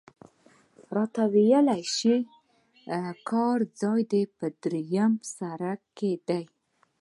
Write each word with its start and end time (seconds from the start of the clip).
راته 0.95 1.21
ویل 1.33 1.67
شوي 1.95 2.17
کار 3.29 3.57
ځای 3.81 4.23
په 4.37 4.45
درېیم 4.61 5.13
سړک 5.35 5.79
کې 5.97 6.11
دی. 6.27 6.43